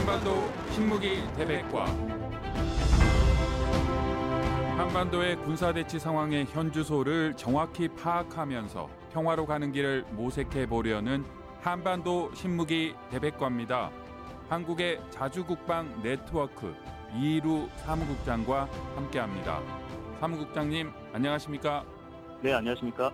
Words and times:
한반도 0.00 0.50
신무기 0.70 1.22
대백과 1.36 1.84
한반도의 4.78 5.36
군사대치 5.42 5.98
상황의 5.98 6.46
현주소를 6.46 7.34
정확히 7.36 7.86
파악하면서 7.86 8.88
평화로 9.12 9.44
가는 9.44 9.70
길을 9.70 10.06
모색해 10.12 10.66
보려는 10.66 11.22
한반도 11.60 12.34
신무기 12.34 12.94
대백과입니다. 13.10 13.90
한국의 14.48 15.02
자주국방 15.10 16.00
네트워크 16.02 16.74
이루 17.14 17.68
사무국장과 17.84 18.70
함께합니다. 18.96 19.60
사무국장님 20.18 20.90
안녕하십니까? 21.12 21.84
네, 22.40 22.54
안녕하십니까? 22.54 23.12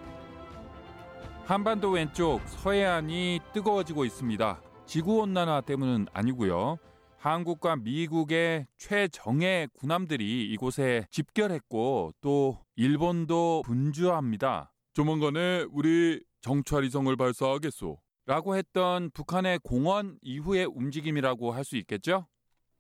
한반도 1.46 1.90
왼쪽 1.90 2.42
서해안이 2.46 3.40
뜨거워지고 3.52 4.04
있습니다. 4.04 4.60
지구온난화 4.86 5.62
때문은 5.62 6.06
아니고요. 6.12 6.78
한국과 7.18 7.76
미국의 7.76 8.66
최정예 8.76 9.68
군함들이 9.74 10.44
이곳에 10.52 11.04
집결했고 11.10 12.12
또 12.20 12.58
일본도 12.76 13.62
분주합니다. 13.66 14.72
조만간에 14.94 15.66
우리 15.72 16.22
정찰위성을 16.40 17.14
발사하겠소. 17.16 17.98
라고 18.26 18.56
했던 18.56 19.10
북한의 19.10 19.60
공원 19.62 20.18
이후의 20.22 20.66
움직임이라고 20.66 21.52
할 21.52 21.64
수 21.64 21.76
있겠죠? 21.76 22.26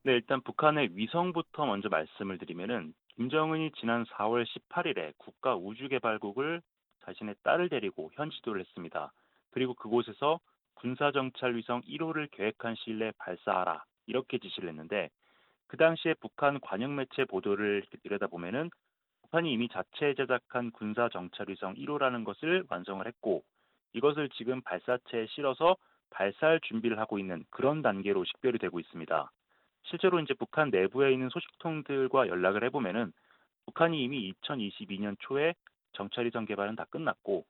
네, 0.02 0.12
일단 0.12 0.40
북한의 0.42 0.90
위성부터 0.92 1.66
먼저 1.66 1.88
말씀을 1.88 2.38
드리면은 2.38 2.94
김정은이 3.16 3.72
지난 3.80 4.04
4월 4.04 4.44
18일에 4.44 5.12
국가 5.18 5.56
우주개발국을 5.56 6.62
자신의 7.04 7.36
딸을 7.42 7.68
데리고 7.68 8.10
현지도를 8.14 8.60
했습니다. 8.60 9.12
그리고 9.50 9.74
그곳에서 9.74 10.38
군사정찰 10.76 11.56
위성 11.56 11.82
1호를 11.82 12.30
계획한 12.30 12.76
시일 12.76 12.98
내에 12.98 13.12
발사하라 13.18 13.84
이렇게 14.06 14.38
지시를 14.38 14.68
했는데 14.68 15.10
그 15.66 15.76
당시에 15.76 16.14
북한 16.20 16.60
관영 16.60 16.94
매체 16.94 17.24
보도를 17.24 17.84
들여다보면은 18.02 18.70
북한이 19.22 19.52
이미 19.52 19.68
자체 19.68 20.14
제작한 20.14 20.70
군사정찰 20.70 21.46
위성 21.48 21.74
1호라는 21.74 22.24
것을 22.24 22.64
완성을 22.68 23.04
했고 23.04 23.42
이것을 23.92 24.28
지금 24.30 24.62
발사체에 24.62 25.26
실어서 25.30 25.76
발사할 26.10 26.60
준비를 26.60 26.98
하고 26.98 27.18
있는 27.18 27.44
그런 27.50 27.82
단계로 27.82 28.24
식별이 28.24 28.58
되고 28.58 28.78
있습니다. 28.78 29.30
실제로 29.84 30.20
이제 30.20 30.34
북한 30.34 30.70
내부에 30.70 31.12
있는 31.12 31.28
소식통들과 31.30 32.28
연락을 32.28 32.64
해보면은 32.64 33.12
북한이 33.66 34.02
이미 34.02 34.32
2022년 34.42 35.16
초에 35.20 35.54
정찰위성 35.94 36.44
개발은 36.44 36.76
다 36.76 36.84
끝났고 36.90 37.44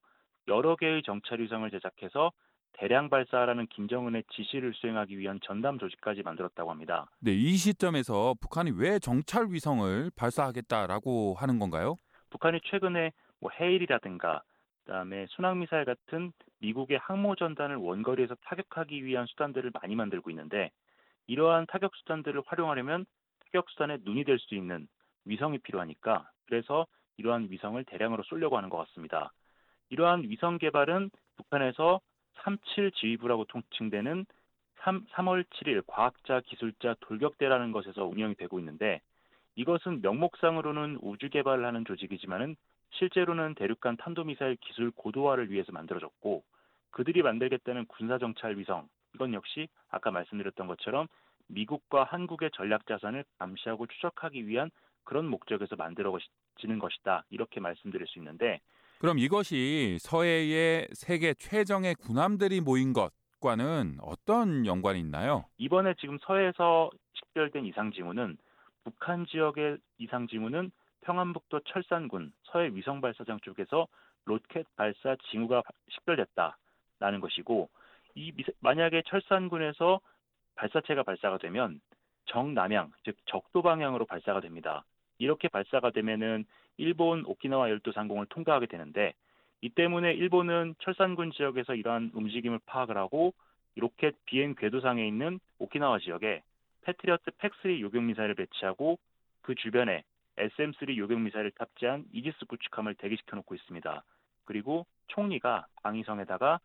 여러 0.49 0.77
개의 0.77 1.03
정찰위성을 1.03 1.71
제작해서 1.71 2.33
대량 2.79 3.09
발사라는 3.09 3.67
김정은의 3.69 4.25
지시를 4.33 4.75
수행하기 4.75 5.19
위한 5.19 5.41
전담 5.43 5.79
조직까지 5.79 6.23
만들었다고 6.23 6.71
합니다. 6.71 7.07
네, 7.21 7.33
이 7.33 7.57
시점에서 7.57 8.35
북한이 8.41 8.73
왜 8.77 8.99
정찰 8.99 9.47
위성을 9.51 10.11
발사하겠다라고 10.15 11.35
하는 11.39 11.59
건가요? 11.59 11.97
북한이 12.31 12.61
최근에 12.65 13.13
뭐 13.41 13.51
해일이라든가 13.59 14.43
그다음에 14.85 15.27
순항 15.31 15.59
미사일 15.59 15.85
같은 15.85 16.33
미국의 16.61 16.99
항모 16.99 17.37
전단을 17.37 17.77
원거리에서 17.77 18.35
타격하기 18.45 19.05
위한 19.05 19.27
수단들을 19.27 19.71
많이 19.83 19.97
만들고 19.97 20.31
있는데 20.31 20.71
이러한 21.27 21.67
타격 21.69 21.97
수단들을 21.97 22.43
활용하려면 22.47 23.07
타격 23.47 23.71
수단의 23.71 24.01
눈이 24.05 24.25
될 24.25 24.39
수 24.39 24.55
있는 24.55 24.87
위성이 25.25 25.59
필요하니까 25.59 26.31
그래서 26.47 26.87
이러한 27.17 27.49
위성을 27.51 27.83
대량으로 27.85 28.23
쏠려고 28.25 28.59
하는 28.59 28.69
것 28.69 28.77
같습니다. 28.77 29.33
이러한 29.89 30.25
위성 30.25 30.59
개발은 30.59 31.11
북한에서 31.37 32.01
37 32.43 32.93
지휘부라고 32.93 33.45
통칭되는 33.45 34.27
3, 34.83 35.07
3월 35.07 35.45
7일 35.51 35.83
과학자 35.87 36.41
기술자 36.41 36.95
돌격대라는 37.01 37.73
것에서 37.73 38.05
운영이 38.05 38.37
되고 38.37 38.59
있는데 38.59 39.01
이것은 39.57 40.03
명목상으로는 40.03 40.99
우주 41.03 41.29
개발을 41.31 41.65
하는 41.65 41.85
조직이지만은 41.85 42.57
실제로는 42.91 43.55
대륙간 43.55 43.97
탄도미사일 43.97 44.57
기술 44.61 44.91
고도화를 44.91 45.51
위해서 45.51 45.73
만들어졌고 45.73 46.45
그들이 46.91 47.23
만들겠다는 47.23 47.87
군사정찰 47.87 48.59
위성 48.59 48.89
이건 49.15 49.35
역시 49.35 49.69
아까 49.91 50.11
말씀드렸던 50.11 50.67
것처럼 50.67 51.09
미국과 51.49 52.05
한국의 52.05 52.51
전략 52.53 52.87
자산을 52.87 53.25
감시하고 53.39 53.87
추적하기 53.87 54.47
위한 54.47 54.71
그런 55.05 55.27
목적에서 55.27 55.77
만들어지는 55.77 56.79
것이다 56.79 57.25
이렇게 57.31 57.61
말씀드릴 57.61 58.07
수 58.07 58.19
있는데 58.19 58.61
그럼 58.99 59.19
이것이 59.19 59.99
서해의 60.01 60.89
세계 60.93 61.35
최정의 61.35 61.95
군함들이 61.97 62.61
모인 62.61 62.95
것과는 62.95 63.99
어떤 64.01 64.65
연관이 64.65 65.01
있나요? 65.01 65.45
이번에 65.59 65.95
지금 66.01 66.19
서해에서 66.23 66.91
식별된 67.13 67.67
이상 67.67 67.93
징후는 67.93 68.39
북한 68.85 69.27
지역의 69.27 69.79
이상 69.99 70.27
징후는 70.27 70.71
평안북도 71.03 71.61
철산군 71.67 72.33
서해 72.45 72.71
위성 72.73 73.01
발사장 73.01 73.39
쪽에서 73.43 73.87
로켓 74.25 74.67
발사 74.77 75.17
징후가 75.31 75.63
식별됐다라는 75.91 77.21
것이고 77.21 77.69
이 78.15 78.33
만약에 78.61 79.03
철산군에서 79.07 80.01
발사체가 80.55 81.03
발사가 81.03 81.37
되면 81.39 81.81
정남향 82.27 82.93
즉 83.05 83.17
적도 83.27 83.61
방향으로 83.63 84.07
발사가 84.07 84.41
됩니다. 84.41 84.85
이렇게 85.19 85.49
발사가 85.49 85.91
되면은 85.91 86.45
일본 86.77 87.25
오키나와 87.25 87.71
열도 87.71 87.93
상공을 87.93 88.27
통과하게 88.27 88.67
되는데 88.67 89.15
이 89.61 89.71
때문에 89.71 90.13
일본은 90.13 90.75
철산군 90.81 91.33
지역에서 91.33 91.75
이러한 91.75 92.11
움직임을 92.15 92.61
파악을 92.67 92.97
하고 92.97 93.33
로켓 93.77 94.15
비행 94.27 94.55
궤도상에 94.55 95.07
있는 95.07 95.41
오키나와 95.59 95.99
지역에 95.99 96.43
패트리어트 96.83 97.31
PAC3 97.33 97.81
요격 97.81 98.03
미사일을 98.03 98.35
배치하고 98.35 98.99
그 99.43 99.55
주변에 99.55 100.05
SM3 100.37 100.97
요격 100.97 101.21
미사일을 101.21 101.51
탑재한 101.53 102.05
이지스 102.13 102.45
구축함을 102.47 102.95
대기시켜 102.95 103.37
놓고 103.37 103.55
있습니다. 103.55 104.05
그리고 104.45 104.87
총리가 105.09 105.67
방위성에다가 105.83 106.61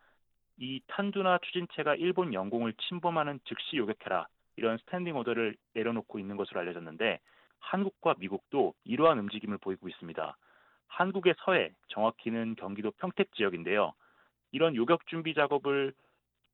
이 0.58 0.82
탄두나 0.88 1.40
추진체가 1.40 1.96
일본 1.96 2.34
영공을 2.34 2.74
침범하는 2.74 3.40
즉시 3.46 3.78
요격해라 3.78 4.28
이런 4.58 4.78
standing 4.80 5.16
order를 5.16 5.56
내려놓고 5.74 6.20
있는 6.20 6.38
것으로 6.38 6.60
알려졌는데 6.60 7.20
한국과 7.62 8.16
미국도 8.20 8.74
이러한 8.84 9.18
움직임을 9.20 9.58
보이고 9.58 9.88
있습니다. 9.88 10.38
한국의 10.88 11.36
서해, 11.46 11.72
정확히는 11.88 12.56
경기도 12.56 12.92
평택 12.92 13.34
지역인데요. 13.34 13.94
이런 14.52 14.76
요격 14.76 15.08
준비 15.08 15.34
작업을 15.34 15.94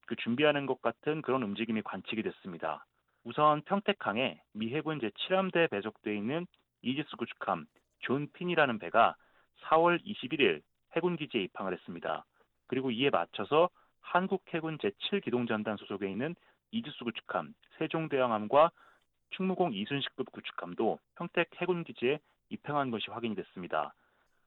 그 0.05 0.15
준비하는 0.15 0.67
것 0.67 0.81
같은 0.81 1.21
그런 1.21 1.41
움직임이 1.43 1.81
관측이 1.81 2.21
됐습니다. 2.21 2.85
우선 3.23 3.61
평택항에 3.63 4.39
미 4.53 4.73
해군 4.73 4.99
제7함대에 4.99 5.69
배속돼 5.69 6.15
있는 6.15 6.45
이지스 6.81 7.15
구축함 7.17 7.65
존 7.99 8.27
핀이라는 8.31 8.79
배가 8.79 9.15
4월 9.63 10.01
21일 10.05 10.61
해군 10.95 11.17
기지에 11.17 11.41
입항을 11.43 11.73
했습니다. 11.73 12.25
그리고 12.67 12.91
이에 12.91 13.09
맞춰서 13.09 13.69
한국 13.99 14.43
해군 14.53 14.77
제7기동전단 14.77 15.77
소속에 15.79 16.09
있는 16.09 16.35
이지스 16.71 17.03
구축함 17.03 17.53
세종대왕함과 17.77 18.71
충무공 19.31 19.73
이순신급 19.73 20.31
구축함도 20.31 20.99
평택 21.15 21.49
해군기지에 21.61 22.19
입항한 22.49 22.91
것이 22.91 23.09
확인이 23.11 23.35
됐습니다. 23.35 23.93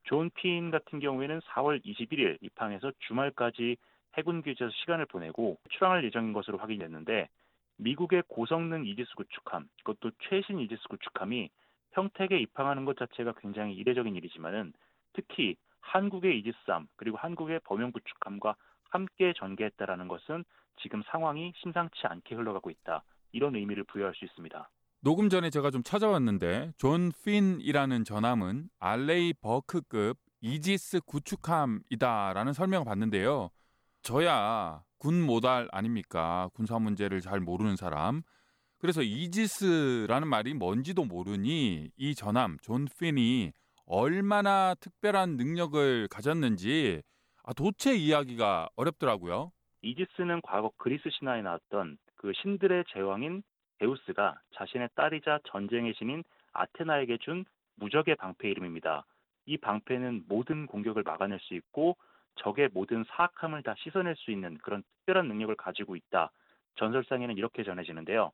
존 0.05 0.31
핀 0.31 0.71
같은 0.71 0.99
경우에는 1.01 1.41
4월 1.41 1.85
21일 1.85 2.39
입항해서 2.41 2.93
주말까지 3.01 3.77
해군기지에서 4.17 4.71
시간을 4.73 5.07
보내고 5.07 5.59
출항할 5.71 6.05
예정인 6.05 6.33
것으로 6.33 6.59
확인됐는데 6.59 7.29
미국의 7.77 8.25
고성능 8.29 8.85
이지스 8.85 9.15
구축함, 9.15 9.69
이것도 9.81 10.11
최신 10.29 10.59
이지스 10.59 10.83
구축함이 10.89 11.51
평택에 11.93 12.39
입항하는 12.39 12.85
것 12.85 12.97
자체가 12.97 13.35
굉장히 13.41 13.75
이례적인 13.75 14.15
일이지만은 14.17 14.73
특히 15.13 15.57
한국의 15.81 16.39
이지스함 16.39 16.89
그리고 16.97 17.17
한국의 17.17 17.61
범용 17.65 17.93
구축함과 17.93 18.55
함께 18.91 19.33
전개했다라는 19.37 20.09
것은 20.09 20.45
지금 20.83 21.03
상황이 21.07 21.53
심상치 21.57 22.07
않게 22.07 22.35
흘러가고 22.35 22.71
있다. 22.71 23.03
이런 23.33 23.55
의미를 23.57 23.85
부여할 23.85 24.15
수 24.15 24.25
있습니다. 24.25 24.71
녹음 25.03 25.29
전에 25.29 25.51
제가 25.51 25.71
좀 25.71 25.83
찾아왔는데 25.83 26.73
존 26.77 27.11
핀이라는 27.25 28.05
전함은 28.05 28.69
알레이버크급 28.79 30.19
이지스 30.43 31.01
구축함이다라는 31.07 32.53
설명을 32.53 32.85
받는데요. 32.85 33.51
저야 34.03 34.83
군알못 34.99 35.69
아닙니까? 35.73 36.51
군사 36.55 36.79
문제를 36.79 37.21
잘 37.21 37.41
모르는 37.41 37.77
사람. 37.77 38.23
그래서 38.79 39.03
이지스라는 39.03 40.29
말이 40.29 40.55
뭔지도 40.55 41.05
모르니 41.05 41.91
이 41.97 42.15
전함 42.15 42.59
존 42.63 42.87
핀이 42.99 43.53
얼마나 43.87 44.75
특별한 44.75 45.37
능력을 45.37 46.09
가졌는지 46.09 47.03
아, 47.43 47.53
도체 47.53 47.97
이야기가 47.97 48.69
어렵더라고요. 48.77 49.53
이지스는 49.83 50.41
과거 50.43 50.71
그리스 50.77 51.09
신화에 51.11 51.43
나왔던 51.43 51.99
그 52.17 52.33
신들의 52.35 52.85
제왕인 52.89 53.43
제우스가 53.79 54.41
자신의 54.55 54.91
딸이자 54.95 55.41
전쟁의 55.45 55.95
신인 55.95 56.23
아테나에게 56.53 57.19
준 57.19 57.45
무적의 57.77 58.17
방패 58.17 58.51
이름입니다. 58.51 59.05
이 59.47 59.57
방패는 59.57 60.25
모든 60.29 60.67
공격을 60.67 61.03
막아낼 61.03 61.39
수 61.41 61.55
있고 61.55 61.97
적의 62.37 62.69
모든 62.73 63.05
사악함을 63.05 63.63
다 63.63 63.75
씻어낼 63.79 64.17
수 64.17 64.31
있는 64.31 64.59
그런 64.59 64.83
특별한 64.83 65.29
능력을 65.29 65.55
가지고 65.57 65.97
있다. 65.97 66.31
전설상에는 66.77 67.37
이렇게 67.37 67.65
전해지는데요. 67.65 68.33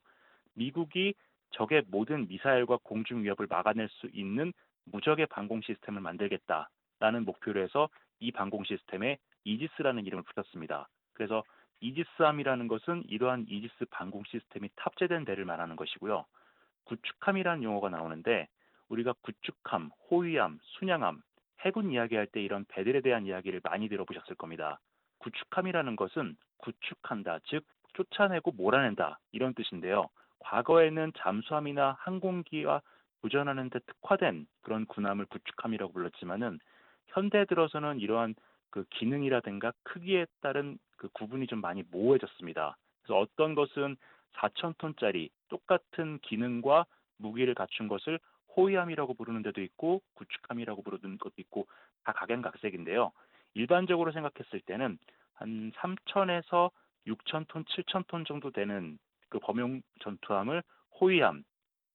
미국이 0.55 1.15
적의 1.51 1.85
모든 1.89 2.27
미사일과 2.29 2.79
공중 2.83 3.23
위협을 3.23 3.47
막아낼 3.49 3.89
수 3.89 4.09
있는 4.13 4.53
무적의 4.85 5.27
방공 5.27 5.63
시스템을 5.63 6.01
만들겠다라는 6.01 7.25
목표로 7.25 7.61
해서 7.61 7.89
이 8.19 8.33
방공 8.33 8.65
시스템에 8.65 9.19
이지스라는 9.45 10.07
이름을 10.07 10.25
붙였습니다. 10.25 10.89
그래서 11.17 11.43
이지스함이라는 11.81 12.69
것은 12.69 13.05
이러한 13.09 13.47
이지스 13.49 13.87
방공 13.91 14.23
시스템이 14.25 14.69
탑재된 14.77 15.25
배를 15.25 15.45
말하는 15.45 15.77
것이고요. 15.77 16.25
구축함이라는 16.85 17.63
용어가 17.63 17.89
나오는데 17.89 18.49
우리가 18.89 19.15
구축함, 19.23 19.91
호위함, 20.11 20.59
순양함, 20.63 21.23
해군 21.61 21.91
이야기할 21.91 22.27
때 22.27 22.43
이런 22.43 22.65
배들에 22.69 23.01
대한 23.01 23.27
이야기를 23.27 23.61
많이 23.65 23.89
들어보셨을 23.89 24.37
겁니다. 24.37 24.79
구축함이라는 25.19 25.97
것은 25.97 26.37
구축한다, 26.59 27.41
즉 27.47 27.65
쫓아내고 27.95 28.53
몰아낸다 28.53 29.19
이런 29.33 29.55
뜻인데요. 29.55 30.09
과거에는 30.41 31.13
잠수함이나 31.17 31.97
항공기와 31.99 32.83
도전하는 33.23 33.71
데 33.71 33.81
특화된 33.81 34.47
그런 34.61 34.85
군함을 34.87 35.25
구축함이라고 35.27 35.93
불렀지만은 35.93 36.61
현대 37.09 37.45
들어서는 37.47 38.01
이러한 38.01 38.35
그 38.71 38.85
기능이라든가 38.91 39.73
크기에 39.83 40.27
따른 40.43 40.79
그 40.97 41.09
구분이 41.13 41.47
좀 41.47 41.61
많이 41.61 41.83
모호해졌습니다. 41.91 42.77
그래서 43.03 43.19
어떤 43.21 43.55
것은 43.55 43.97
4,000톤짜리 44.35 45.31
똑같은 45.49 46.19
기능과 46.23 46.87
무기를 47.19 47.55
갖춘 47.55 47.89
것을 47.89 48.19
호위함이라고 48.57 49.15
부르는 49.15 49.43
데도 49.43 49.63
있고 49.63 50.03
구축함이라고 50.15 50.83
부르는 50.83 51.19
것도 51.19 51.35
있고 51.39 51.67
다 52.05 52.13
각양각색인데요. 52.13 53.13
일반적으로 53.55 54.13
생각했을 54.13 54.61
때는 54.61 54.99
한 55.35 55.73
3,000에서 55.73 56.71
6,000톤, 57.07 57.65
7,000톤 57.67 58.27
정도 58.27 58.51
되는 58.51 58.99
그 59.29 59.39
범용 59.39 59.83
전투함을 60.01 60.63
호위함, 61.01 61.45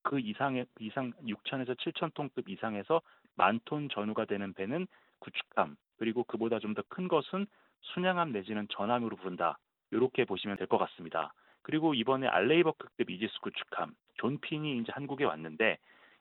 그 0.03 0.19
이상의 0.19 0.65
이상 0.79 1.11
6,000에서 1.23 1.77
7,000톤급 1.77 2.49
이상에서 2.49 3.01
만 3.35 3.59
톤 3.65 3.89
전후가 3.89 4.25
되는 4.25 4.53
배는 4.53 4.87
구축함, 5.19 5.75
그리고 5.97 6.23
그보다 6.23 6.59
좀 6.59 6.73
더 6.73 6.83
큰 6.89 7.07
것은 7.07 7.45
순양함 7.81 8.31
내지는 8.31 8.67
전함으로 8.69 9.15
부른다. 9.17 9.57
이렇게 9.91 10.25
보시면 10.25 10.57
될 10.57 10.67
것 10.67 10.77
같습니다. 10.77 11.33
그리고 11.63 11.93
이번에 11.93 12.27
알레이버크급 12.27 13.09
이지스 13.09 13.39
구축함, 13.41 13.93
존 14.15 14.39
핀이 14.39 14.79
이제 14.79 14.91
한국에 14.93 15.25
왔는데 15.25 15.77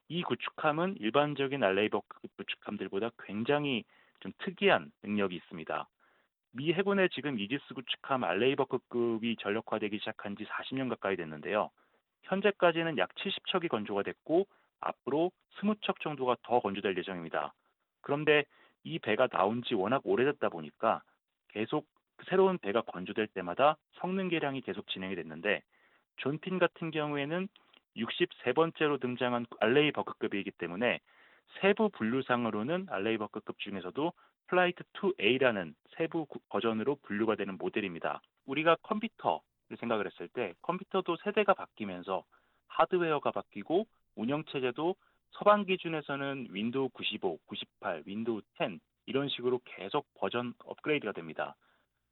이 0.09 0.23
구축함은 0.23 0.97
일반적인 0.99 1.63
알레이버크급 1.63 2.37
구축함들보다 2.37 3.11
굉장히 3.25 3.85
좀 4.21 4.33
특이한 4.39 4.91
능력이 5.03 5.37
있습니다. 5.37 5.89
미 6.53 6.73
해군의 6.73 7.09
지금 7.11 7.39
이지스 7.39 7.75
구축함 7.75 8.25
알레이버크급이 8.25 9.37
전력화되기 9.41 9.99
시작한 9.99 10.37
지 10.37 10.45
40년 10.45 10.89
가까이 10.89 11.17
됐는데요. 11.17 11.71
현재까지는 12.25 12.99
약 12.99 13.15
70척이 13.15 13.69
건조가 13.69 14.03
됐고 14.03 14.47
앞으로 14.81 15.31
20척 15.61 16.01
정도가 16.01 16.37
더 16.43 16.61
건조될 16.61 16.97
예정입니다. 16.99 17.55
그런데 18.03 18.45
이 18.83 18.99
배가 18.99 19.29
나온 19.29 19.63
지 19.63 19.75
워낙 19.75 20.03
오래됐다 20.05 20.49
보니까 20.49 21.03
계속 21.53 21.87
새로운 22.29 22.59
배가 22.59 22.83
건조될 22.83 23.29
때마다 23.29 23.77
성능 23.95 24.29
개량이 24.29 24.61
계속 24.61 24.87
진행이 24.89 25.15
됐는데 25.17 25.63
존핀 26.17 26.59
같은 26.59 26.91
경우에는 26.91 27.49
63번째로 27.97 29.01
등장한 29.01 29.47
알레이 29.61 29.93
버크급이기 29.93 30.53
때문에 30.53 31.01
세부 31.61 31.89
분류상으로는 31.91 32.87
알레이 32.91 33.19
버크급 33.19 33.59
중에서도 33.59 34.13
Flight 34.47 34.85
2A라는 34.95 35.75
세부 35.97 36.27
버전으로 36.49 36.97
분류가 37.03 37.37
되는 37.37 37.57
모델입니다. 37.57 38.21
우리가 38.47 38.77
컴퓨터를 38.83 39.77
생각을 39.79 40.07
했을 40.07 40.29
때 40.29 40.55
컴퓨터도 40.63 41.17
세대가 41.25 41.55
바뀌면서 41.55 42.25
하드웨어가 42.69 43.31
바뀌고 43.31 43.87
운영 44.17 44.45
체제도 44.45 44.97
서방 45.33 45.65
기준에서는 45.65 46.49
윈도우 46.51 46.91
95, 46.91 47.39
98, 47.47 48.03
윈도우 48.07 48.43
10 48.59 48.81
이런 49.11 49.29
식으로 49.29 49.61
계속 49.65 50.07
버전 50.15 50.55
업그레이드가 50.65 51.11
됩니다. 51.11 51.57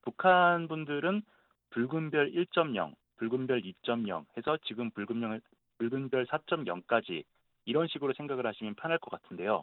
북한 0.02 0.66
분들은 0.66 1.22
붉은별 1.70 2.32
1.0, 2.32 2.92
붉은별 3.18 3.62
2.0 3.62 4.26
해서 4.36 4.58
지금 4.64 4.90
붉은별, 4.90 5.40
붉은별 5.78 6.26
4.0까지 6.26 7.22
이런 7.66 7.86
식으로 7.86 8.14
생각을 8.14 8.44
하시면 8.46 8.74
편할 8.74 8.98
것 8.98 9.10
같은데요. 9.10 9.62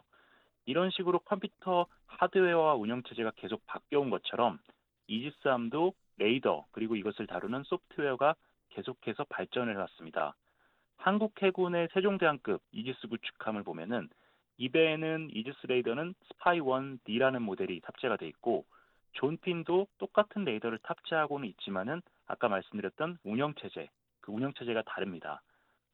이런 0.64 0.88
식으로 0.88 1.18
컴퓨터 1.18 1.86
하드웨어와 2.06 2.74
운영체제가 2.76 3.32
계속 3.36 3.66
바뀌어온 3.66 4.08
것처럼 4.08 4.58
이지스함도 5.06 5.92
레이더 6.16 6.64
그리고 6.72 6.96
이것을 6.96 7.26
다루는 7.26 7.64
소프트웨어가 7.64 8.34
계속해서 8.70 9.24
발전을 9.28 9.74
해왔습니다. 9.74 10.34
한국 10.96 11.34
해군의 11.42 11.88
세종대왕급 11.92 12.62
이지스 12.72 13.08
구축함을 13.08 13.62
보면은 13.62 14.08
이 14.58 14.68
배에는 14.68 15.30
이지스 15.32 15.66
레이더는 15.66 16.14
스파이 16.28 16.60
1D라는 16.60 17.40
모델이 17.40 17.80
탑재가 17.80 18.16
돼 18.16 18.26
있고 18.28 18.64
존핀도 19.12 19.86
똑같은 19.98 20.44
레이더를 20.44 20.78
탑재하고는 20.78 21.48
있지만은 21.48 22.02
아까 22.26 22.48
말씀드렸던 22.48 23.18
운영 23.24 23.54
체제, 23.54 23.88
그 24.20 24.32
운영 24.32 24.52
체제가 24.54 24.82
다릅니다. 24.82 25.42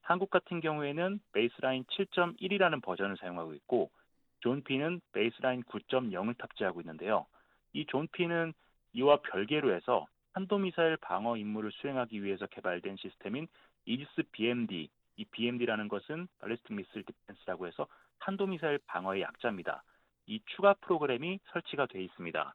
한국 0.03 0.31
같은 0.31 0.61
경우에는 0.61 1.21
Baseline 1.33 1.85
7.1이라는 1.85 2.83
버전을 2.83 3.17
사용하고 3.17 3.55
있고 3.55 3.91
존핀은 4.41 5.01
Baseline 5.13 5.63
9.0을 5.63 6.37
탑재하고 6.37 6.81
있는데요. 6.81 7.27
이 7.73 7.87
존핀은 7.87 8.53
이와 8.95 9.21
별개로 9.23 9.73
해서 9.73 10.07
탄도미사일 10.35 10.97
방어 10.97 11.37
임무를 11.37 11.71
수행하기 11.73 12.23
위해서 12.25 12.47
개발된 12.47 12.97
시스템인 12.97 13.47
이지스 13.87 14.23
BMD, 14.33 14.89
이 15.17 15.25
BMD라는 15.25 15.89
것은 15.89 16.29
Ballistic 16.41 16.75
Missile 16.75 17.03
Defense라고 17.03 17.67
해서 17.67 17.87
탄도미사일 18.21 18.79
방어의 18.87 19.23
약자입니다. 19.23 19.83
이 20.27 20.41
추가 20.47 20.75
프로그램이 20.75 21.41
설치가 21.53 21.87
되어 21.87 22.03
있습니다. 22.03 22.55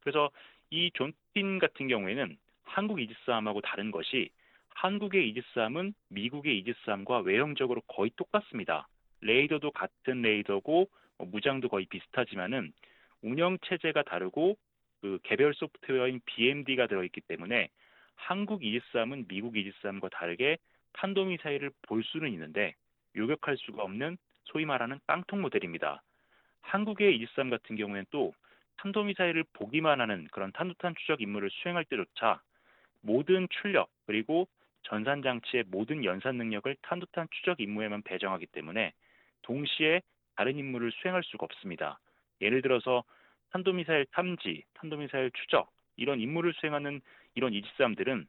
그래서 0.00 0.30
이 0.70 0.90
존핀 0.94 1.58
같은 1.58 1.88
경우에는 1.88 2.36
한국 2.64 3.00
이지스함하고 3.00 3.60
다른 3.62 3.90
것이 3.90 4.30
한국의 4.70 5.28
이지스함은 5.30 5.94
미국의 6.08 6.58
이지스함과 6.58 7.20
외형적으로 7.20 7.80
거의 7.88 8.10
똑같습니다. 8.16 8.86
레이더도 9.20 9.72
같은 9.72 10.22
레이더고 10.22 10.88
뭐 11.18 11.26
무장도 11.26 11.68
거의 11.68 11.86
비슷하지만은 11.86 12.72
운영 13.22 13.58
체제가 13.58 14.04
다르고 14.04 14.56
그 15.00 15.18
개별 15.24 15.54
소프트웨어인 15.54 16.20
BMD가 16.24 16.86
들어있기 16.86 17.22
때문에 17.22 17.68
한국 18.14 18.64
이지스함은 18.64 19.26
미국 19.28 19.56
이지스함과 19.56 20.08
다르게 20.10 20.58
탄도미사일을 20.94 21.70
볼 21.82 22.02
수는 22.02 22.32
있는데 22.32 22.74
요격할 23.16 23.56
수가 23.58 23.82
없는 23.82 24.16
소위 24.44 24.64
말하는 24.64 24.98
깡통 25.06 25.40
모델입니다. 25.42 26.02
한국의 26.62 27.16
이지스함 27.16 27.50
같은 27.50 27.76
경우에는 27.76 28.06
또 28.10 28.34
탄도미사일을 28.78 29.44
보기만 29.52 30.00
하는 30.00 30.28
그런 30.30 30.52
탄도탄 30.52 30.94
추적 30.96 31.20
임무를 31.20 31.50
수행할 31.50 31.84
때조차 31.84 32.40
모든 33.00 33.48
출력 33.50 33.90
그리고 34.06 34.48
전산 34.82 35.22
장치의 35.22 35.64
모든 35.68 36.04
연산 36.04 36.36
능력을 36.36 36.74
탄도탄 36.82 37.28
추적 37.30 37.60
임무에만 37.60 38.02
배정하기 38.02 38.46
때문에 38.46 38.92
동시에 39.42 40.02
다른 40.36 40.56
임무를 40.56 40.92
수행할 40.92 41.22
수가 41.24 41.44
없습니다. 41.44 41.98
예를 42.40 42.62
들어서 42.62 43.02
탄도미사일 43.50 44.06
탐지, 44.12 44.62
탄도미사일 44.74 45.30
추적 45.32 45.70
이런 45.96 46.20
임무를 46.20 46.52
수행하는 46.54 47.00
이런 47.34 47.52
이지스함들은 47.52 48.26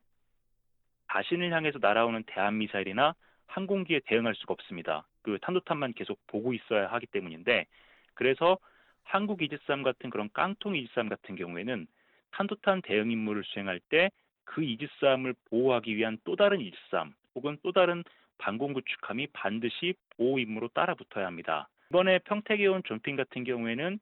자신을 1.12 1.52
향해서 1.52 1.80
날아오는 1.82 2.24
대한 2.28 2.58
미사일이나 2.58 3.14
항공기에 3.48 4.02
대응할 4.06 4.36
수가 4.36 4.54
없습니다. 4.54 5.08
그 5.22 5.38
탄도탄만 5.42 5.94
계속 5.94 6.20
보고 6.28 6.54
있어야 6.54 6.88
하기 6.94 7.08
때문인데 7.08 7.66
그래서 8.14 8.58
한국 9.04 9.42
이지스함 9.42 9.84
같은 9.84 10.10
그런 10.10 10.30
깡통 10.34 10.76
이지스함 10.76 11.10
같은 11.10 11.36
경우에는 11.36 11.88
탄도탄 12.32 12.82
대응 12.84 13.12
임무를 13.12 13.44
수행할 13.44 13.80
때 13.90 14.10
그 14.50 14.64
이지스함을 14.64 15.36
보호하기 15.50 15.96
위한 15.96 16.18
또 16.24 16.36
다른 16.36 16.60
이지스함 16.60 17.14
혹은 17.36 17.58
또 17.62 17.72
다른 17.72 18.04
방공 18.40 18.74
구축함이 18.74 19.28
반드시 19.28 19.94
보호 20.18 20.40
임무로 20.40 20.70
따라 20.70 20.96
붙어야 20.96 21.28
합니다. 21.28 21.70
이번에 21.92 22.18
평택에 22.20 22.66
온 22.66 22.82
존핀 22.84 23.16
같은 23.16 23.44
경우에는 23.44 24.00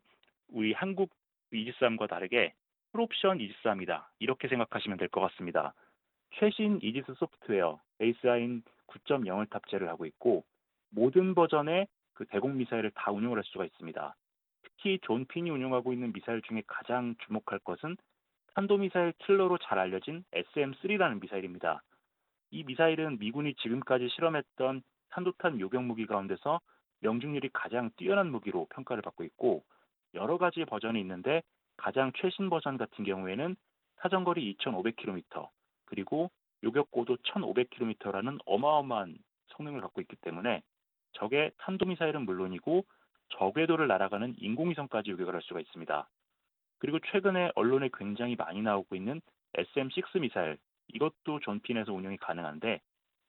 우리 0.49 0.71
한국 0.71 1.11
이지스함과 1.51 2.07
다르게 2.07 2.53
풀옵션 2.93 3.41
이지스함이다. 3.41 4.09
이렇게 4.19 4.47
생각하시면 4.47 4.97
될 4.97 5.09
것 5.09 5.19
같습니다. 5.21 5.73
최신 6.36 6.79
이지스 6.81 7.13
소프트웨어 7.15 7.79
Baseline 7.97 8.63
9.0을 8.88 9.50
탑재를 9.50 9.89
하고 9.89 10.05
있고 10.05 10.43
모든 10.89 11.34
버전의 11.36 11.88
그 12.13 12.25
대공 12.25 12.57
미사일을 12.57 12.91
다 12.91 13.12
운용을 13.12 13.38
할 13.38 13.43
수가 13.46 13.65
있습니다. 13.65 14.15
특히 14.63 15.00
존 15.03 15.25
핀이 15.25 15.50
운용하고 15.50 15.93
있는 15.93 16.13
미사일 16.13 16.41
중에 16.43 16.63
가장 16.67 17.15
주목할 17.25 17.60
것은 17.60 17.98
탄도미사일 18.53 19.13
킬러로 19.19 19.57
잘 19.60 19.77
알려진 19.77 20.24
SM-3라는 20.34 21.22
미사일입니다. 21.22 21.81
이 22.50 22.63
미사일은 22.63 23.19
미군이 23.19 23.53
지금까지 23.55 24.10
실험했던 24.10 24.81
탄도탄 25.10 25.60
요격 25.60 25.84
무기 25.84 26.05
가운데서 26.05 26.60
명중률이 27.01 27.50
가장 27.53 27.91
뛰어난 27.98 28.31
무기로 28.31 28.67
평가를 28.72 29.01
받고 29.03 29.24
있고 29.25 29.63
여러 30.13 30.38
가지 30.38 30.65
버전이 30.65 31.00
있는데 31.01 31.43
가장 31.75 32.12
최신 32.17 32.50
버전 32.50 32.77
같은 32.77 33.03
경우에는 33.03 33.55
사정거리 33.98 34.55
2,500km 34.55 35.50
그리고 35.88 36.29
요격 36.63 36.91
고도 36.91 37.17
1,500km라는 37.17 38.39
어마어마한 38.46 39.17
성능을 39.50 39.82
갖고 39.82 40.01
있기 40.01 40.15
때문에 40.17 40.62
적의 41.13 41.51
탄도미사일은 41.58 42.25
물론이고 42.25 42.86
저궤도를 43.29 43.88
날아가는 43.88 44.36
인공위성까지 44.38 45.12
요격을 45.12 45.34
할 45.34 45.41
수가 45.41 45.60
있습니다. 45.60 46.08
그리고 46.79 47.00
최근에 47.12 47.51
언론에 47.56 47.89
굉장히 47.94 48.36
많이 48.36 48.62
나오고 48.62 48.96
있는 48.96 49.22
SM-6 49.56 50.22
미사일 50.22 50.58
이것도 50.89 51.39
존핀에서 51.41 51.91
운영이 51.94 52.17
가능한데 52.17 52.82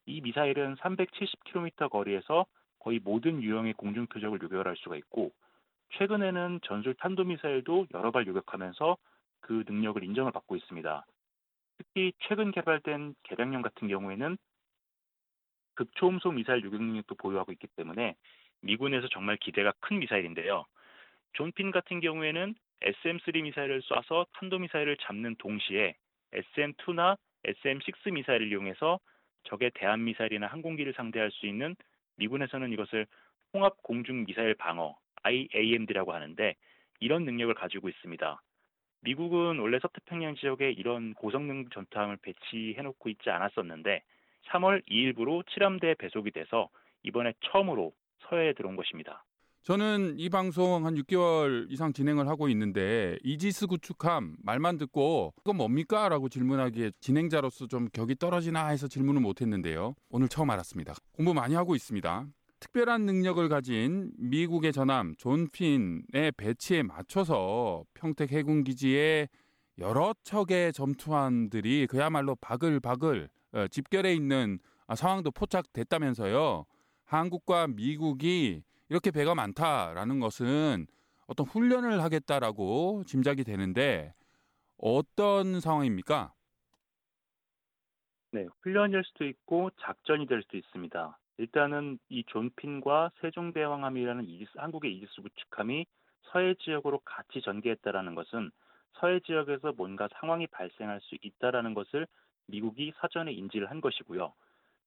이 0.06 0.20
미사일은 0.20 0.76
370km 0.76 1.90
거리에서 1.90 2.46
거의 2.78 3.00
모든 3.02 3.42
유형의 3.42 3.74
공중 3.74 4.06
표적을 4.06 4.40
요격할 4.42 4.76
수가 4.76 4.96
있고 4.96 5.32
최근에는 5.94 6.60
전술 6.64 6.94
탄도미사일도 6.94 7.88
여러 7.94 8.10
발 8.10 8.26
요격하면서 8.26 8.96
그 9.40 9.64
능력을 9.66 10.02
인정을 10.04 10.32
받고 10.32 10.56
있습니다. 10.56 11.04
특히 11.78 12.12
최근 12.20 12.50
개발된 12.50 13.14
개량형 13.22 13.62
같은 13.62 13.88
경우에는 13.88 14.36
극초음속 15.74 16.34
미사일 16.34 16.64
요격 16.64 16.82
능력도 16.82 17.14
보유하고 17.14 17.52
있기 17.52 17.68
때문에 17.76 18.16
미군에서 18.62 19.08
정말 19.08 19.36
기대가 19.36 19.72
큰 19.80 20.00
미사일인데요. 20.00 20.66
존핀 21.34 21.70
같은 21.70 22.00
경우에는 22.00 22.54
SM-3 22.82 23.42
미사일을 23.42 23.82
쏴서 23.82 24.26
탄도미사일을 24.32 24.96
잡는 24.98 25.36
동시에 25.36 25.94
SM-2나 26.32 27.16
SM-6 27.44 28.12
미사일을 28.12 28.48
이용해서 28.50 28.98
적의 29.44 29.70
대한 29.74 30.04
미사일이나 30.04 30.48
항공기를 30.48 30.94
상대할 30.94 31.30
수 31.30 31.46
있는 31.46 31.76
미군에서는 32.16 32.72
이것을 32.72 33.06
통합 33.52 33.80
공중 33.82 34.24
미사일 34.24 34.54
방어 34.54 34.98
IAMD라고 35.22 36.12
하는데 36.12 36.54
이런 37.00 37.24
능력을 37.24 37.54
가지고 37.54 37.88
있습니다. 37.88 38.40
미국은 39.00 39.58
원래 39.58 39.78
서태평양 39.80 40.36
지역에 40.36 40.70
이런 40.72 41.14
고성능 41.14 41.68
전투함을 41.70 42.18
배치해놓고 42.18 43.08
있지 43.10 43.30
않았었는데 43.30 44.02
3월 44.50 44.82
2일부로 44.88 45.44
7함대에 45.46 45.96
배속이 45.98 46.30
돼서 46.30 46.68
이번에 47.02 47.32
처음으로 47.50 47.92
서해에 48.28 48.54
들어온 48.54 48.76
것입니다. 48.76 49.24
저는 49.62 50.14
이 50.18 50.30
방송 50.30 50.86
한 50.86 50.94
6개월 50.94 51.70
이상 51.70 51.92
진행을 51.92 52.26
하고 52.26 52.48
있는데 52.48 53.18
이지스 53.22 53.66
구축함 53.66 54.36
말만 54.42 54.78
듣고 54.78 55.34
그건 55.36 55.56
뭡니까? 55.58 56.08
라고 56.08 56.28
질문하기에 56.28 56.92
진행자로서 57.00 57.66
좀 57.66 57.88
격이 57.92 58.14
떨어지나 58.16 58.68
해서 58.68 58.88
질문을 58.88 59.20
못했는데요. 59.20 59.94
오늘 60.08 60.28
처음 60.28 60.48
알았습니다. 60.50 60.94
공부 61.12 61.34
많이 61.34 61.54
하고 61.54 61.74
있습니다. 61.74 62.26
특별한 62.60 63.02
능력을 63.02 63.48
가진 63.48 64.12
미국의 64.18 64.72
전함 64.72 65.14
존 65.16 65.48
핀의 65.50 66.32
배치에 66.36 66.82
맞춰서 66.82 67.84
평택 67.94 68.32
해군 68.32 68.64
기지에 68.64 69.28
여러 69.78 70.12
척의 70.24 70.72
전투함들이 70.72 71.86
그야말로 71.86 72.34
바글바글 72.36 73.28
어, 73.52 73.68
집결해 73.68 74.12
있는 74.12 74.58
상황도 74.94 75.30
포착됐다면서요. 75.30 76.64
한국과 77.04 77.68
미국이 77.68 78.62
이렇게 78.88 79.10
배가 79.10 79.34
많다라는 79.34 80.18
것은 80.18 80.86
어떤 81.26 81.46
훈련을 81.46 82.02
하겠다라고 82.02 83.04
짐작이 83.06 83.44
되는데 83.44 84.14
어떤 84.78 85.60
상황입니까? 85.60 86.32
네, 88.32 88.46
훈련일 88.62 89.02
수도 89.04 89.24
있고 89.26 89.70
작전이 89.80 90.26
될 90.26 90.42
수도 90.42 90.56
있습니다. 90.56 91.18
일단은 91.38 91.98
이 92.08 92.24
존핀과 92.24 93.12
세종대왕함이라는 93.20 94.24
이지스, 94.28 94.50
한국의 94.56 94.94
이지스 94.96 95.22
구축함이 95.22 95.86
서해 96.32 96.54
지역으로 96.54 96.98
같이 97.04 97.40
전개했다라는 97.40 98.14
것은 98.14 98.50
서해 98.94 99.20
지역에서 99.20 99.72
뭔가 99.76 100.08
상황이 100.14 100.46
발생할 100.48 101.00
수 101.00 101.16
있다라는 101.22 101.74
것을 101.74 102.06
미국이 102.48 102.92
사전에 102.96 103.32
인지를 103.32 103.70
한 103.70 103.80
것이고요. 103.80 104.32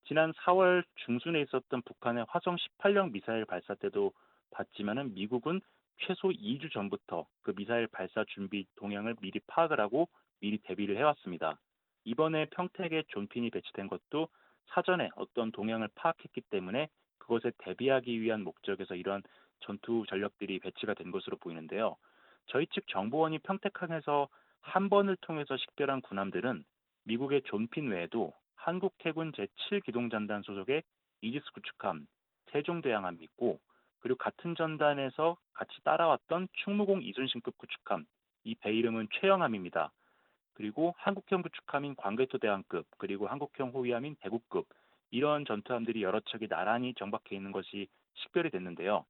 지난 0.05 0.33
4월 0.33 0.83
중순에 1.05 1.41
있었던 1.41 1.81
북한의 1.83 2.25
화성 2.27 2.57
18형 2.57 3.11
미사일 3.11 3.45
발사 3.45 3.73
때도 3.75 4.11
봤지만은 4.51 5.13
미국은 5.13 5.61
최소 5.99 6.29
2주 6.29 6.71
전부터 6.73 7.27
그 7.43 7.53
미사일 7.55 7.87
발사 7.87 8.25
준비 8.25 8.65
동향을 8.75 9.15
미리 9.21 9.39
파악을 9.47 9.79
하고 9.79 10.09
미리 10.41 10.57
대비를 10.57 10.97
해왔습니다. 10.97 11.59
이번에 12.03 12.47
평택에 12.47 13.03
존핀이 13.07 13.51
배치된 13.51 13.87
것도 13.87 14.27
사전에 14.67 15.09
어떤 15.15 15.51
동향을 15.51 15.89
파악했기 15.95 16.41
때문에 16.49 16.89
그것에 17.17 17.51
대비하기 17.59 18.21
위한 18.21 18.43
목적에서 18.43 18.95
이런 18.95 19.21
전투 19.61 20.05
전력들이 20.09 20.59
배치가 20.59 20.93
된 20.93 21.11
것으로 21.11 21.37
보이는데요. 21.37 21.97
저희 22.47 22.65
측 22.67 22.87
정보원이 22.87 23.39
평택항에서 23.39 24.27
한 24.61 24.89
번을 24.89 25.17
통해서 25.21 25.57
식별한 25.57 26.01
군함들은 26.01 26.63
미국의 27.03 27.43
존핀 27.43 27.89
외에도 27.89 28.33
한국 28.55 28.95
해군 29.05 29.31
제7기동전단 29.31 30.43
소속의 30.45 30.83
이지스 31.21 31.51
구축함, 31.53 32.07
세종대왕함이 32.51 33.19
있고 33.23 33.59
그리고 33.99 34.17
같은 34.17 34.55
전단에서 34.55 35.37
같이 35.53 35.71
따라왔던 35.83 36.47
충무공 36.63 37.01
이순신급 37.03 37.57
구축함, 37.57 38.05
이 38.43 38.55
배 38.55 38.73
이름은 38.73 39.07
최영함입니다. 39.13 39.91
그리고 40.61 40.93
한국형 40.99 41.41
구축함인 41.41 41.95
광개토 41.95 42.37
대왕급, 42.37 42.85
그리고 42.99 43.27
한국형 43.27 43.69
호위함인 43.69 44.17
대구급 44.21 44.67
이런 45.09 45.43
전투함들이 45.43 46.03
여러 46.03 46.19
척이 46.19 46.47
나란히 46.47 46.93
정박해 46.93 47.35
있는 47.35 47.51
것이 47.51 47.87
식별이 48.13 48.51
됐는데요. 48.51 49.03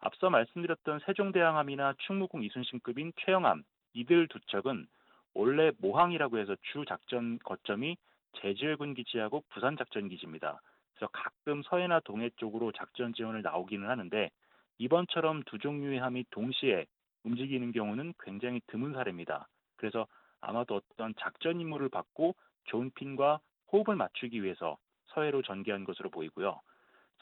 앞서 0.00 0.28
말씀드렸던 0.28 1.00
세종대왕함이나 1.06 1.94
충무공 2.00 2.42
이순신급인 2.42 3.14
최영함 3.24 3.64
이들 3.94 4.28
두 4.28 4.38
척은 4.48 4.86
원래 5.32 5.72
모항이라고 5.78 6.36
해서 6.36 6.54
주 6.60 6.84
작전 6.86 7.38
거점이 7.38 7.96
제주해군 8.42 8.92
기지하고 8.92 9.44
부산 9.48 9.78
작전 9.78 10.10
기지입니다. 10.10 10.60
그래서 10.92 11.10
가끔 11.10 11.62
서해나 11.62 12.00
동해 12.00 12.28
쪽으로 12.36 12.70
작전 12.72 13.14
지원을 13.14 13.40
나오기는 13.40 13.88
하는데 13.88 14.30
이번처럼 14.76 15.44
두 15.46 15.56
종류의 15.58 16.00
함이 16.00 16.26
동시에 16.28 16.84
움직이는 17.24 17.72
경우는 17.72 18.12
굉장히 18.18 18.60
드문 18.66 18.92
사례입니다. 18.92 19.48
그래서 19.76 20.06
아마도 20.40 20.76
어떤 20.76 21.14
작전 21.18 21.60
임무를 21.60 21.88
받고 21.88 22.34
좋은 22.64 22.90
핀과 22.94 23.40
호흡을 23.72 23.96
맞추기 23.96 24.42
위해서 24.42 24.78
서해로 25.06 25.42
전개한 25.42 25.84
것으로 25.84 26.10
보이고요. 26.10 26.60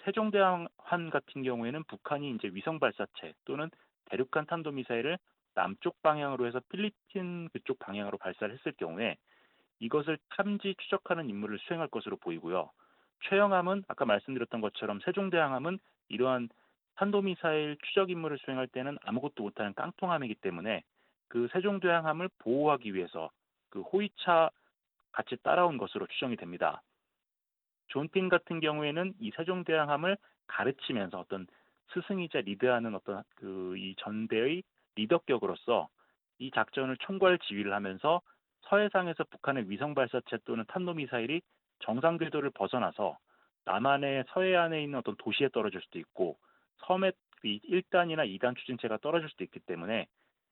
세종대왕 0.05 0.69
환 0.79 1.11
같은 1.11 1.43
경우에는 1.43 1.85
북한이 1.85 2.31
이제 2.33 2.49
위성 2.53 2.79
발사체 2.79 3.33
또는 3.45 3.71
대륙간 4.07 4.47
탄도 4.47 4.73
미사일을 4.73 5.19
남쪽 5.55 6.01
방향으로 6.03 6.47
해서 6.47 6.61
필리핀 6.69 7.49
그쪽 7.49 7.79
방향으로 7.79 8.19
발사를 8.19 8.53
했을 8.55 8.73
경우에 8.73 9.17
이것을 9.79 10.19
탐지 10.31 10.75
추적하는 10.79 11.29
임무를 11.29 11.59
수행할 11.61 11.89
것으로 11.89 12.17
보이고요. 12.17 12.71
최영함은 13.29 13.85
아까 13.89 14.05
말씀드렸던 14.05 14.61
것처럼 14.61 15.01
세종대왕함은 15.01 15.79
이러한 16.09 16.49
탄도미사일 16.97 17.77
추적 17.87 18.11
임무를 18.11 18.39
수행할 18.39 18.67
때는 18.69 18.97
아무것도 19.03 19.43
못하는 19.43 19.75
깡통함이기 19.75 20.37
때문에 20.37 20.83
그 21.29 21.49
세종대왕함을 21.53 22.29
보호하기 22.39 22.95
위해서 22.95 23.31
그 23.71 23.83
호위차 23.83 24.51
같이 25.13 25.37
따라온 25.43 25.79
것으로 25.79 26.07
추정이 26.07 26.37
됩니다. 26.37 26.83
존핀 27.89 28.29
같은 28.29 28.61
경우에는 28.61 29.15
이 29.21 29.31
세종대왕함을 29.37 30.17
가르치면서 30.47 31.21
어떤 31.21 31.47
스승이자 31.93 32.41
리드하는 32.41 32.95
어떤 32.95 33.23
그 33.37 33.75
이 33.77 33.95
전대의 33.99 34.63
리더격으로서 34.97 35.89
이 36.39 36.51
작전을 36.51 36.97
총괄 36.99 37.39
지휘를 37.39 37.73
하면서 37.73 38.21
서해상에서 38.63 39.25
북한의 39.25 39.71
위성 39.71 39.95
발사체 39.95 40.39
또는 40.45 40.65
탄도 40.69 40.95
미사일이 40.95 41.41
정상 41.81 42.19
궤도를 42.19 42.51
벗어나서 42.51 43.19
남한의 43.65 44.25
서해안에 44.29 44.83
있는 44.83 44.99
어떤 44.99 45.17
도시에 45.17 45.49
떨어질 45.51 45.81
수도 45.83 45.99
있고 45.99 46.39
섬의 46.87 47.13
1단이나 47.45 48.27
2단 48.39 48.57
추진체가 48.57 48.99
떨어질 48.99 49.29
수도 49.29 49.45
있기 49.45 49.61
때문에 49.61 50.07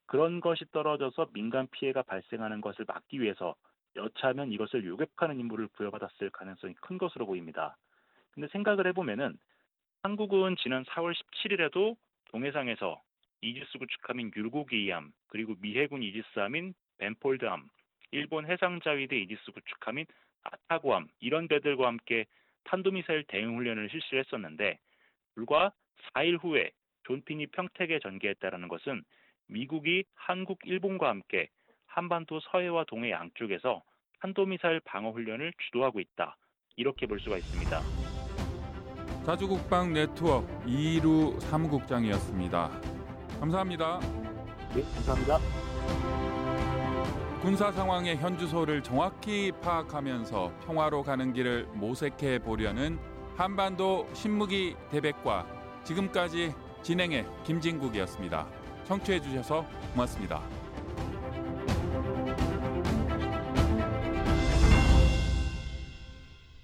그런 0.07 0.41
것이 0.41 0.65
떨어져서 0.73 1.29
민간 1.33 1.67
피해가 1.69 2.03
발생하는 2.03 2.61
것을 2.61 2.85
막기 2.87 3.21
위해서 3.21 3.55
여차하면 3.97 4.53
이것을 4.53 4.85
요격하는 4.85 5.39
임무를 5.41 5.69
부여받았을 5.69 6.31
가능성이 6.31 6.75
큰 6.81 6.99
것으로 6.99 7.27
보입니다. 7.27 7.77
근데 8.33 8.49
생각을 8.49 8.87
해보면은 8.89 9.39
한국은 10.03 10.57
지난 10.59 10.85
4월 10.85 11.15
17일에도 11.15 11.97
동해상에서 12.27 13.01
이지스 13.41 13.79
구축함인 13.79 14.33
율곡이함 14.35 15.13
그리고 15.29 15.55
미해군 15.61 16.03
이지스함인 16.03 16.75
벤폴드함 16.99 17.69
일본 18.11 18.47
해상자위대 18.47 19.17
이지스 19.19 19.53
구축함인 19.53 20.07
아타고함 20.43 21.09
이런 21.21 21.49
배들과 21.49 21.87
함께 21.87 22.27
탄도미사일 22.65 23.25
대응 23.29 23.57
훈련을 23.57 23.91
실시했었는데 23.91 24.79
불과 25.35 25.73
4일 26.15 26.43
후에 26.43 26.71
존핀이 27.05 27.49
평택에 27.49 27.99
전개했다라는 28.01 28.69
것은 28.69 29.03
미국이 29.47 30.05
한국, 30.15 30.59
일본과 30.65 31.09
함께 31.09 31.49
한반도 31.87 32.41
서해와 32.41 32.85
동해 32.89 33.11
양쪽에서 33.11 33.83
탄도미사일 34.21 34.81
방어 34.85 35.11
훈련을 35.11 35.53
주도하고 35.67 36.01
있다. 36.01 36.37
이렇게 36.77 37.07
볼 37.07 37.21
수가 37.21 37.37
있습니다. 37.37 37.81
자주국방 39.25 39.93
네트워크 39.93 40.47
이루 40.67 41.39
사무국장이었습니다. 41.41 42.71
감사합니다. 43.41 44.01
네, 44.75 44.83
감사합니다. 44.83 45.39
군사 47.41 47.71
상황의 47.71 48.17
현주소를 48.17 48.83
정확히 48.83 49.53
파악하면서 49.63 50.61
평화로 50.67 51.03
가는 51.03 51.33
길을 51.33 51.67
모색해 51.75 52.39
보려는 52.39 52.99
한반도 53.37 54.09
신무기 54.15 54.75
대백과 54.91 55.47
지금까지 55.85 56.55
진행해 56.83 57.27
김진국이었습니다. 57.45 58.64
청취해 58.87 59.21
주셔서 59.21 59.65
고맙습니다. 59.93 60.64